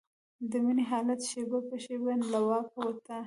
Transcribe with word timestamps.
د 0.51 0.51
مينې 0.63 0.83
حالت 0.91 1.19
شېبه 1.29 1.59
په 1.69 1.75
شېبه 1.83 2.13
له 2.31 2.39
واکه 2.47 2.79
وته. 2.87 3.17